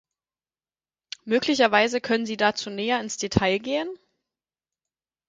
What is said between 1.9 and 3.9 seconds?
können Sie dazu näher ins Detail gehen?